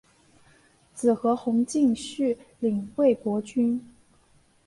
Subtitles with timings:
[0.95, 3.79] 子何弘敬续领魏博军。